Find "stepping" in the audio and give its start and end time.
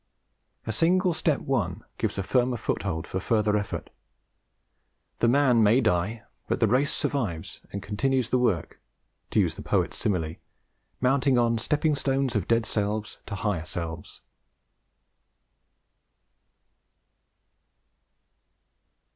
11.59-11.93